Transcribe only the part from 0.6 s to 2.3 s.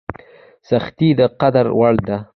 سختۍ د قدر وړ دي.